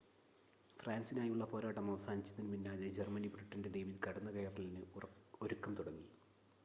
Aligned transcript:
ഫ്രാൻസിനായുള്ള 0.77 1.45
പോരാട്ടം 1.51 1.89
അവസാനിച്ചതിനു 1.91 2.49
പിന്നാലെ 2.53 2.89
ജർമ്മനി 2.97 3.29
ബ്രിട്ടൻ്റെ 3.35 3.69
ദ്വീപിൽ 3.69 3.97
കടന്നുകയറലിന് 4.05 4.83
ഒരുക്കം 5.41 5.75
തുടങ്ങി 5.75 6.07